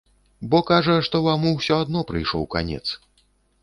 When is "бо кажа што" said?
0.53-1.21